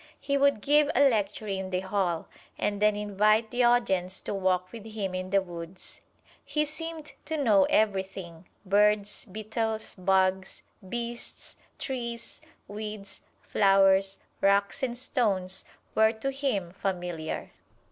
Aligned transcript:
He 0.19 0.35
would 0.35 0.61
give 0.61 0.89
a 0.95 1.07
lecture 1.07 1.45
in 1.47 1.69
the 1.69 1.81
hall, 1.81 2.27
and 2.57 2.81
then 2.81 2.95
invite 2.95 3.51
the 3.51 3.63
audience 3.63 4.19
to 4.21 4.33
walk 4.33 4.71
with 4.71 4.83
him 4.83 5.13
in 5.13 5.29
the 5.29 5.43
woods. 5.43 6.01
He 6.43 6.65
seemed 6.65 7.11
to 7.25 7.37
know 7.37 7.65
everything: 7.69 8.47
birds, 8.65 9.25
beetles, 9.25 9.93
bugs, 9.93 10.63
beasts, 10.89 11.55
trees, 11.77 12.41
weeds, 12.67 13.21
flowers, 13.41 14.17
rocks 14.41 14.81
and 14.81 14.97
stones 14.97 15.65
were 15.93 16.13
to 16.13 16.31
him 16.31 16.71
familiar. 16.71 17.51